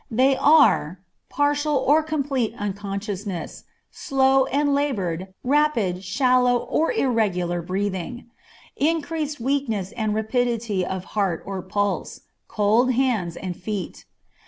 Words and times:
They 0.09 0.35
are: 0.35 0.99
partial 1.29 1.75
or 1.75 2.01
complete 2.01 2.55
unconsciousness, 2.57 3.65
slow 3.91 4.45
and 4.45 4.73
labored, 4.73 5.31
rapid, 5.43 6.03
shallow, 6.03 6.57
or 6.57 6.91
irregular 6.91 7.61
breathing, 7.61 8.25
increased 8.75 9.39
weakness 9.39 9.91
and 9.91 10.15
rapidity 10.15 10.83
of 10.83 11.03
heart 11.13 11.43
or 11.45 11.61
pulse, 11.61 12.21
cold 12.47 12.93
hands 12.93 13.35
and 13.37 13.55
feet. 13.55 14.05